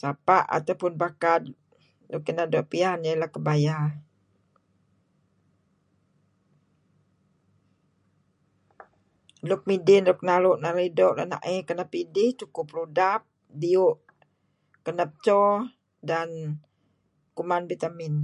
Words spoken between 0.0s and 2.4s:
Sapa' atau pun bakad nuk